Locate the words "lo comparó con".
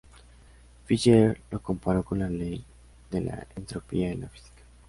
1.51-2.17